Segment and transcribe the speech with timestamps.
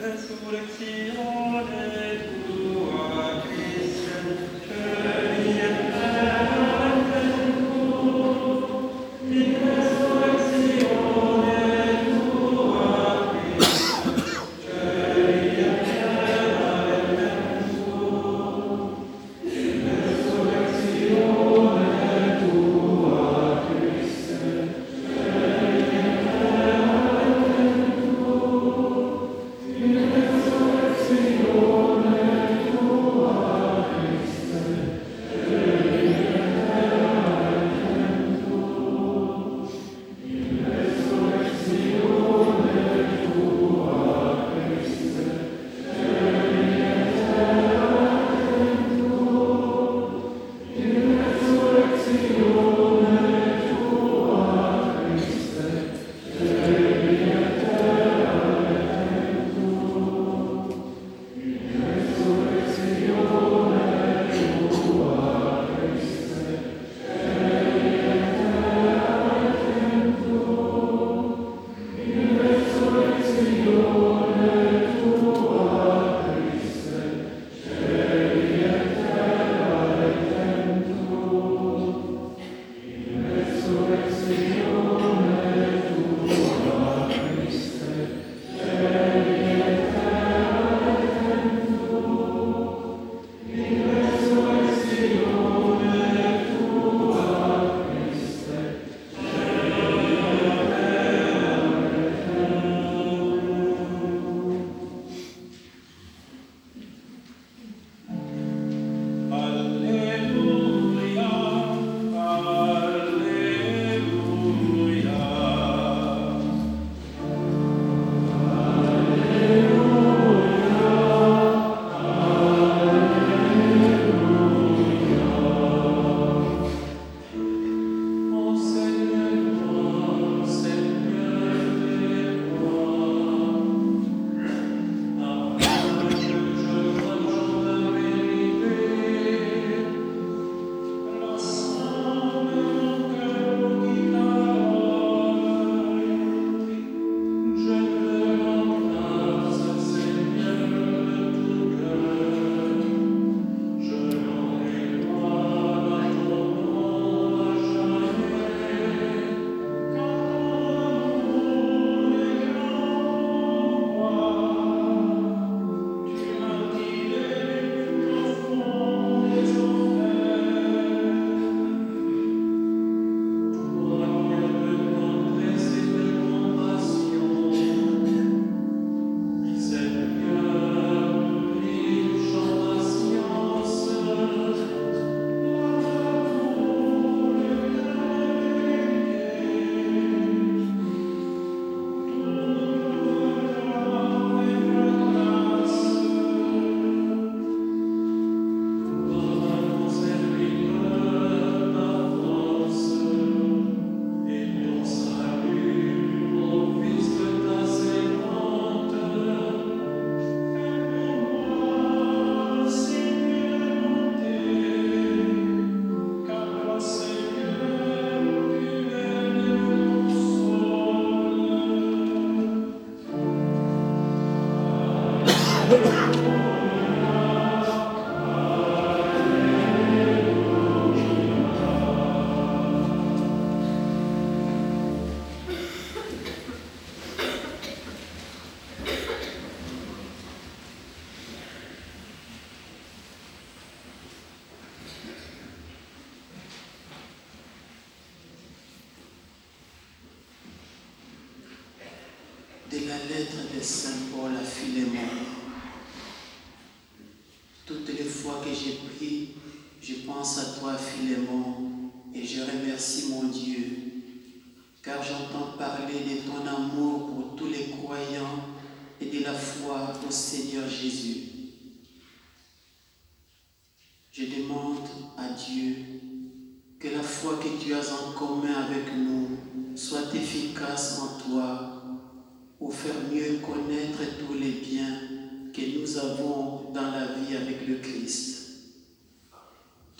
[0.00, 1.99] de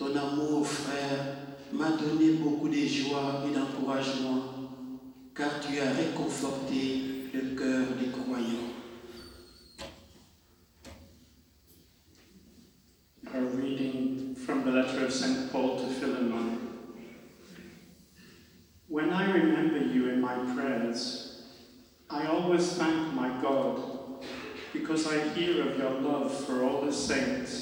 [0.00, 1.36] Ton amour, frère,
[1.74, 4.44] m'a donné beaucoup de joie et d'encouragement,
[5.34, 8.70] car tu as réconforté le cœur des croyants.
[13.26, 15.52] Our reading from the letter of St.
[15.52, 16.56] Paul to Philemon.
[18.88, 21.42] When I remember you in my prayers,
[22.08, 23.82] I always thank my God
[24.72, 27.59] because I hear of your love for all the saints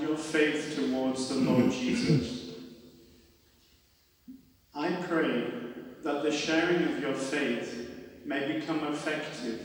[0.00, 2.50] your faith towards the Lord Jesus.
[4.74, 5.50] I pray
[6.04, 7.90] that the sharing of your faith
[8.24, 9.60] may become effective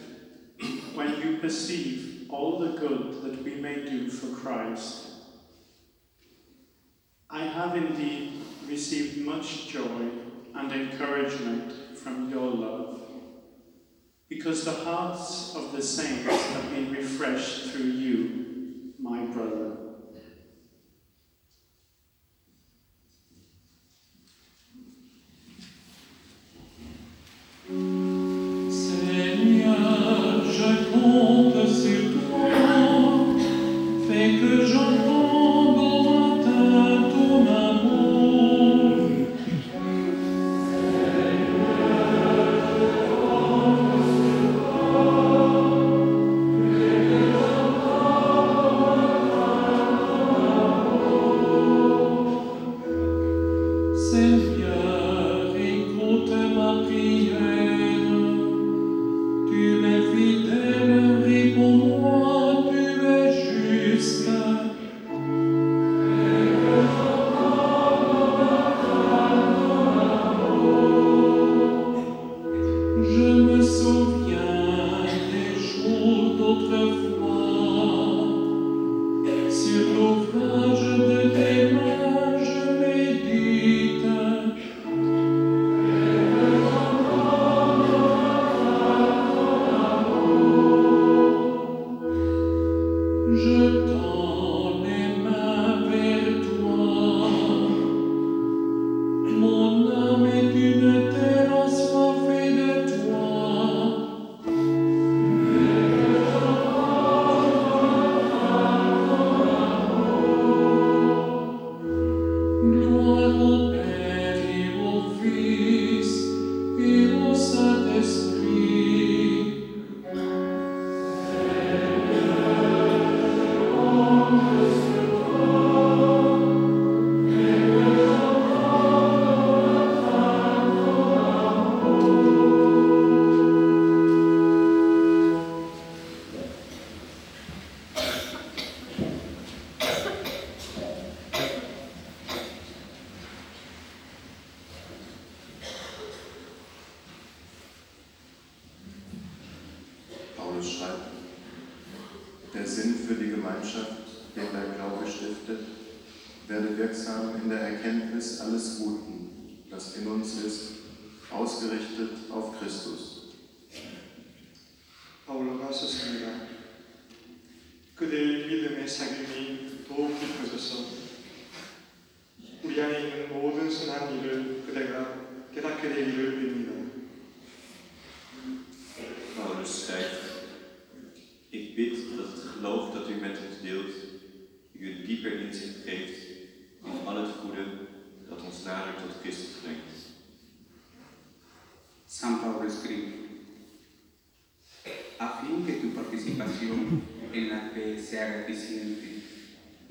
[0.94, 5.08] when you perceive all the good that we may do for Christ.
[7.30, 10.10] I have indeed received much joy
[10.56, 13.02] and encouragement from your love,
[14.30, 19.83] because the hearts of the saints have been refreshed through you, my brother.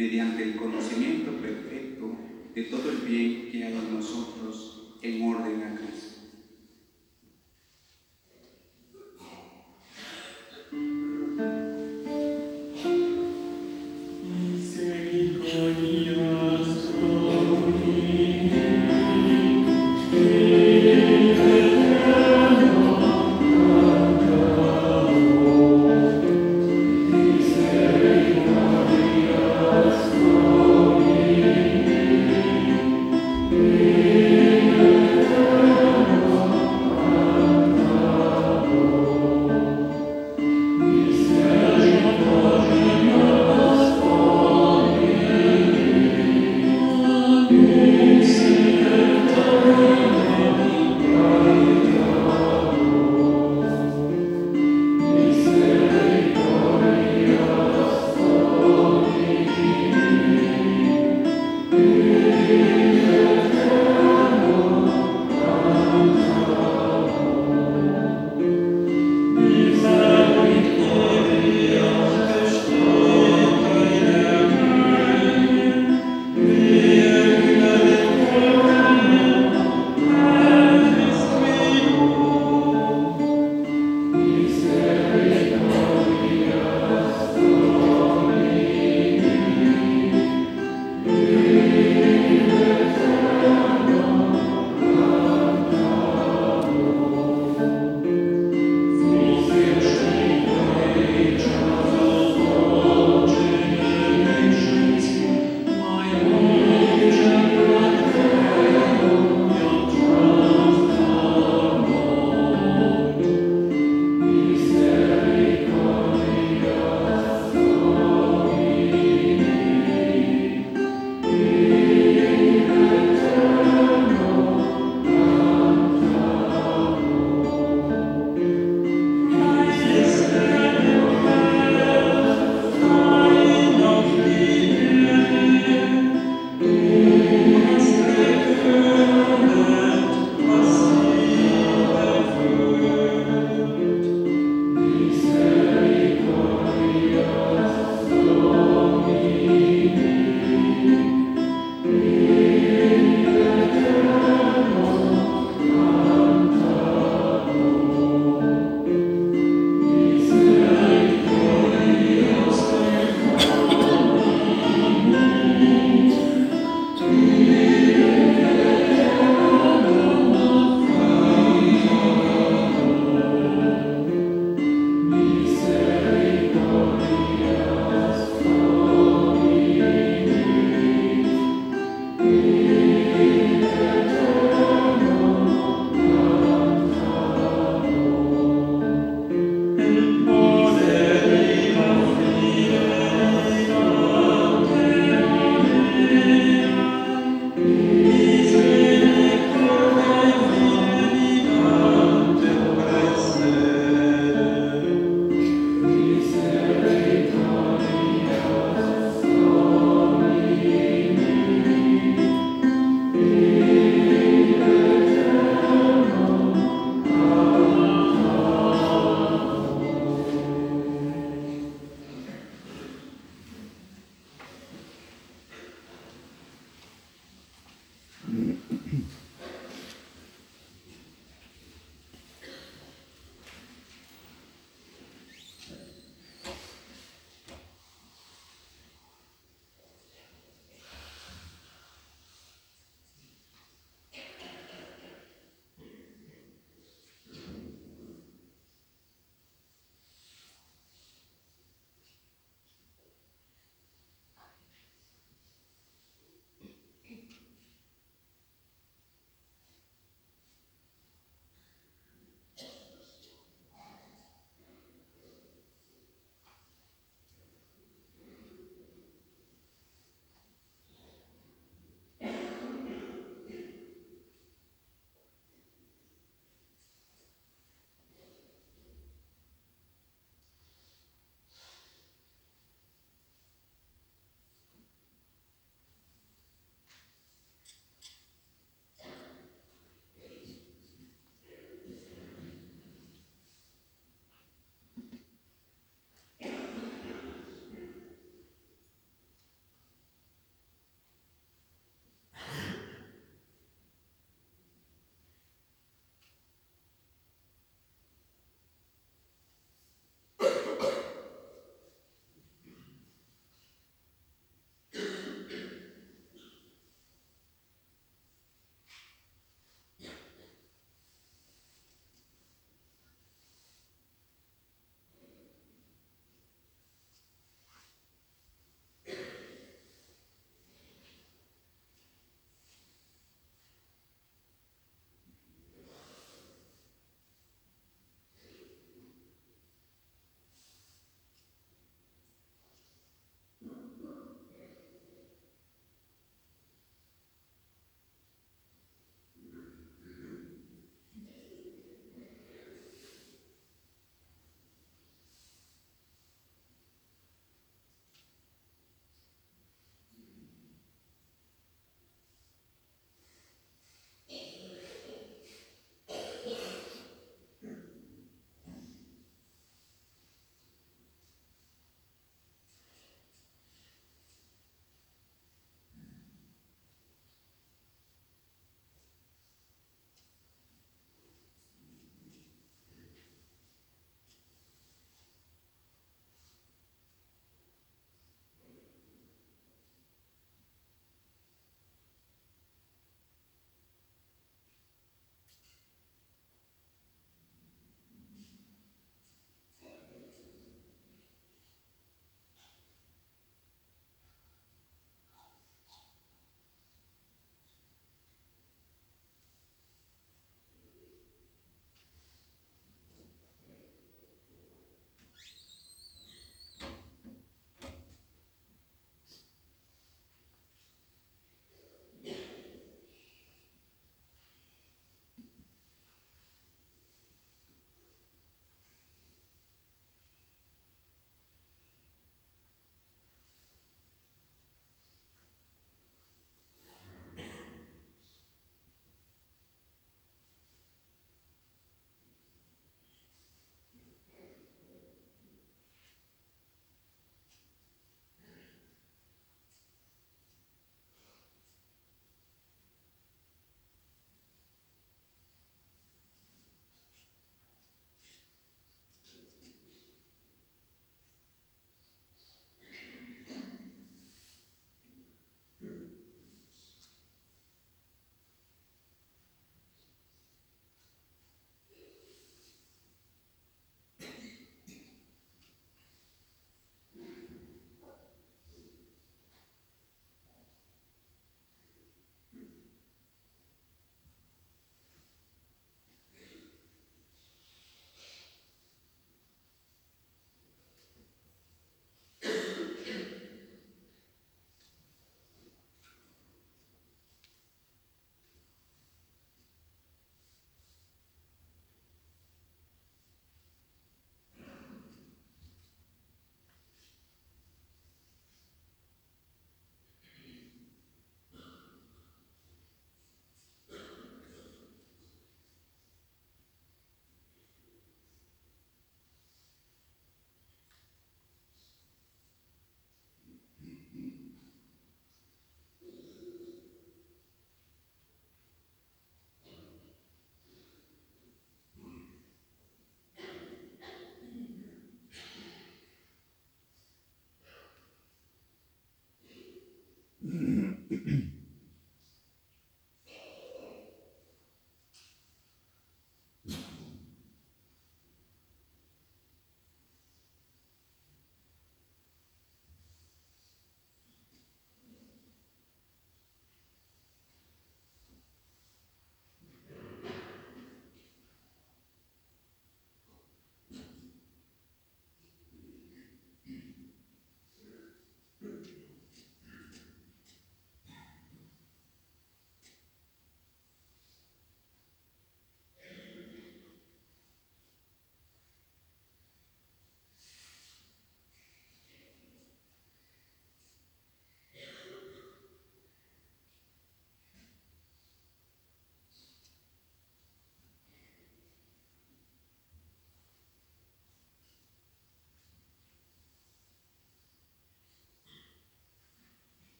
[0.00, 2.10] mediante el conocimiento perfecto
[2.54, 5.76] de todo el bien que hay nosotros en orden a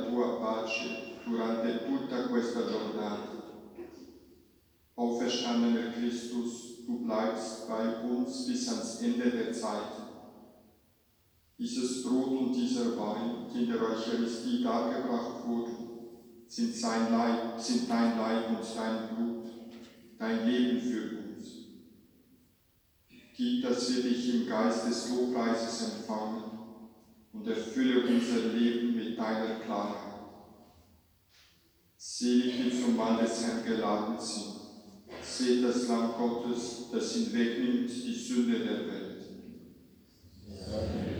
[0.00, 3.38] della tua pace durante tutta questa giornata.
[4.94, 10.08] Auferstandener Christus, du bleibst bei uns bis ans Ende der Zeit.
[11.58, 15.88] Dieses Brot und dieser Wein, die in der Eucharistie dargebracht wurden,
[16.46, 19.48] sind, sein Leib, sind dein Leib und dein Blut,
[20.18, 21.48] dein Leben für uns.
[23.36, 26.50] Gib, dass wir dich im Geist des Lobpreises empfangen
[27.32, 30.20] und erfülle unser Leben mit deiner Klarheit.
[31.96, 34.56] Selig die zum Mann des Herrn geladen sind.
[35.22, 39.22] Seht das Lamm Gottes, das hinwegnimmt die Sünde der Welt.
[40.70, 41.19] Gott,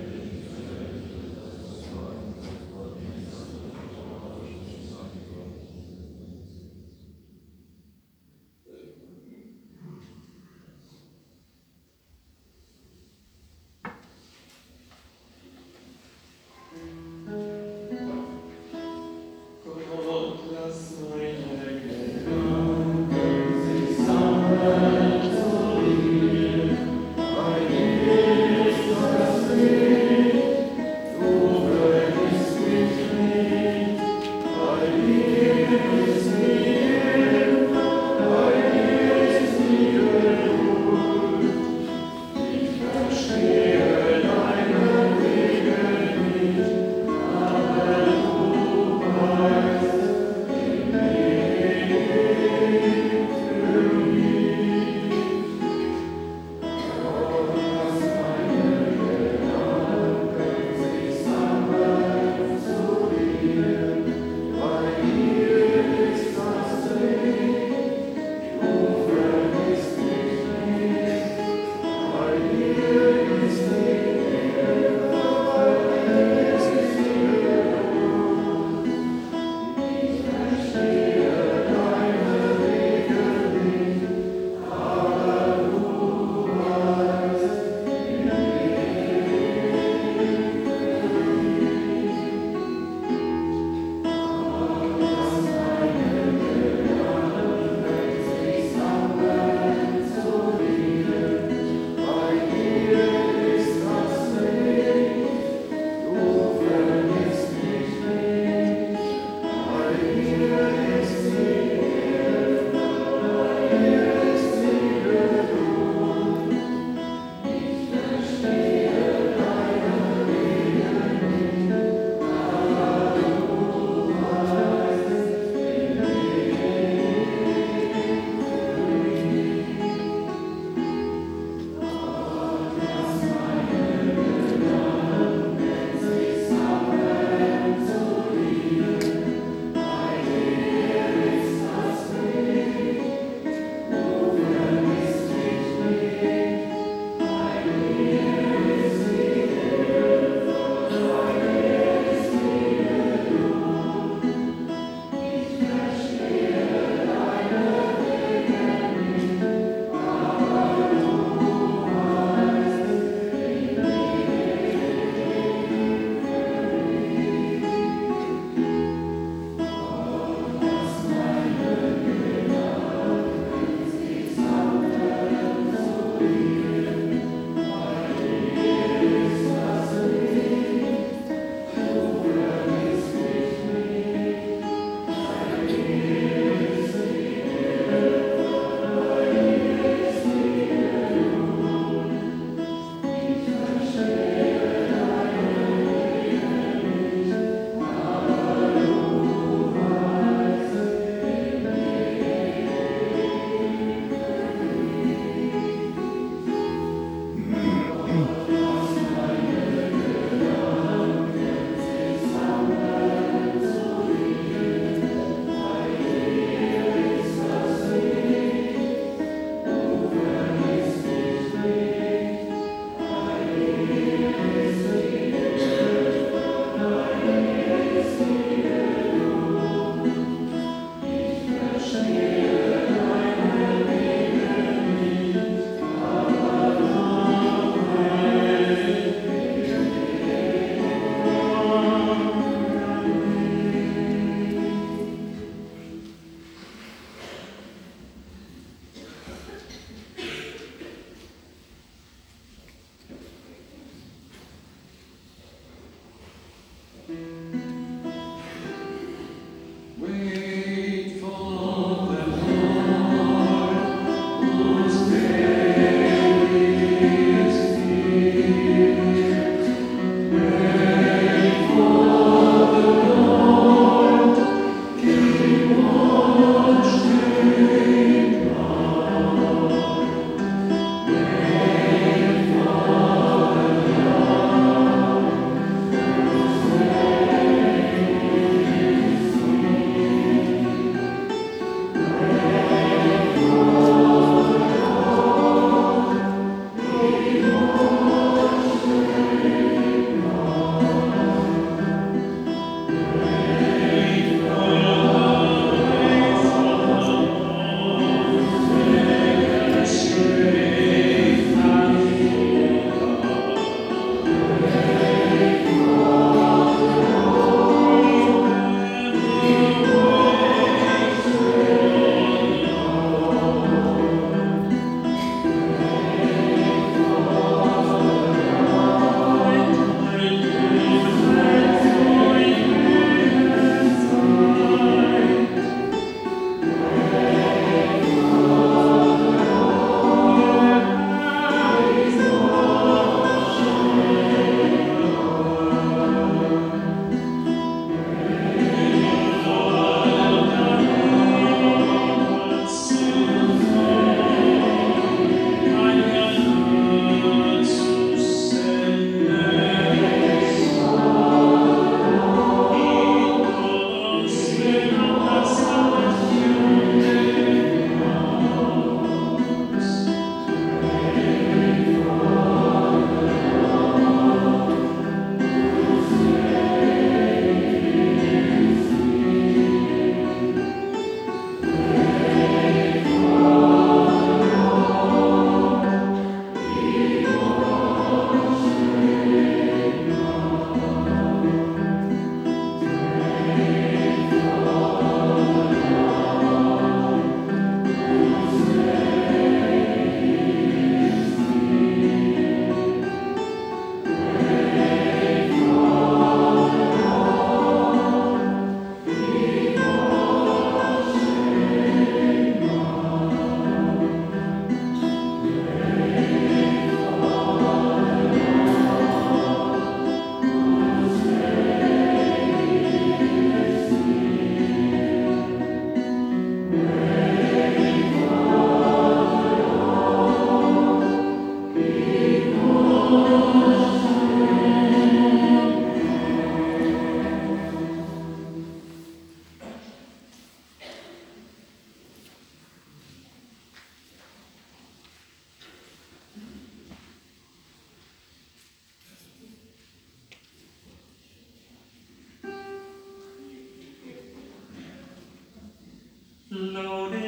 [456.60, 457.19] loaded.